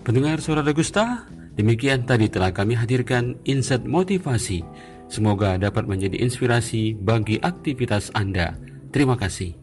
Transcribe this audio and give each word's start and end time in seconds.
Pendengar 0.00 0.40
Suara 0.40 0.64
Gusta, 0.72 1.28
demikian 1.60 2.08
tadi 2.08 2.32
telah 2.32 2.56
kami 2.56 2.72
hadirkan 2.72 3.36
insight 3.44 3.84
motivasi. 3.84 4.64
Semoga 5.12 5.60
dapat 5.60 5.84
menjadi 5.84 6.24
inspirasi 6.24 6.96
bagi 6.96 7.36
aktivitas 7.36 8.08
Anda. 8.16 8.56
Terima 8.96 9.20
kasih. 9.20 9.59